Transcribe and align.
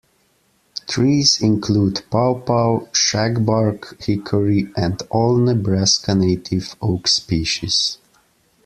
Trees 0.89 1.39
include 1.43 2.01
paw 2.09 2.33
paw, 2.39 2.87
shagbark 2.91 4.01
hickory, 4.03 4.71
and 4.75 4.99
all 5.11 5.37
Nebraska-native 5.37 6.75
oak 6.81 7.07
species. 7.07 7.97